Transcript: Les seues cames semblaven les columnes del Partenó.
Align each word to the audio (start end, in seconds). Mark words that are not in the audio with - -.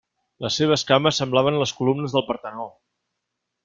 Les 0.45 0.55
seues 0.61 0.85
cames 0.93 1.21
semblaven 1.23 1.61
les 1.65 1.77
columnes 1.83 2.19
del 2.19 2.29
Partenó. 2.33 2.71